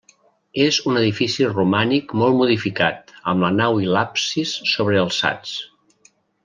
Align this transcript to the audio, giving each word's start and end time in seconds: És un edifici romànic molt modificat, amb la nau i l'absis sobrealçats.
És 0.61 0.77
un 0.91 0.95
edifici 1.01 1.45
romànic 1.49 2.15
molt 2.21 2.39
modificat, 2.39 3.15
amb 3.33 3.47
la 3.47 3.53
nau 3.61 3.81
i 3.85 3.93
l'absis 3.97 4.59
sobrealçats. 4.75 5.59